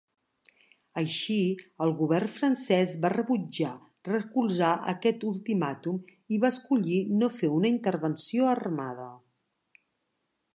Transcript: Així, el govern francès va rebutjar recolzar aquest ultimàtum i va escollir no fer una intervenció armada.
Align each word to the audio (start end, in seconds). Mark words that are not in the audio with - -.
Així, 1.01 1.35
el 1.85 1.91
govern 1.99 2.31
francès 2.37 2.95
va 3.03 3.11
rebutjar 3.15 3.73
recolzar 4.09 4.71
aquest 4.95 5.27
ultimàtum 5.33 6.01
i 6.37 6.41
va 6.47 6.51
escollir 6.55 6.99
no 7.21 7.31
fer 7.37 7.51
una 7.59 7.73
intervenció 7.75 8.49
armada. 8.57 9.09